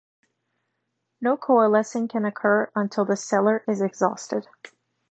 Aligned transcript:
No 1.21 1.37
coalescing 1.37 2.07
can 2.07 2.25
occur 2.25 2.71
until 2.75 3.05
the 3.05 3.15
cellar 3.15 3.63
is 3.67 3.81
exhausted. 3.81 4.47